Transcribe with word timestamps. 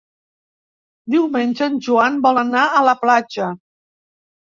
Diumenge 1.15 1.67
en 1.71 1.75
Joan 1.87 2.17
vol 2.23 2.39
anar 2.45 2.63
a 2.79 2.81
la 2.87 2.97
platja. 3.03 3.51